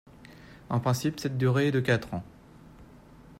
[0.71, 2.23] En principe, cette durée est de quatre ans.